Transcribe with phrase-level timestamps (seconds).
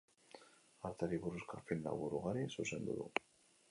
[0.89, 3.11] Arteari buruzko film labur ugari zuzendu du.